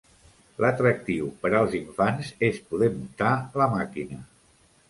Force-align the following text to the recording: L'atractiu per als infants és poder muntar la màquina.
L'atractiu 0.63 1.27
per 1.43 1.51
als 1.59 1.77
infants 1.81 2.33
és 2.49 2.59
poder 2.71 2.91
muntar 2.97 3.31
la 3.63 3.73
màquina. 3.79 4.23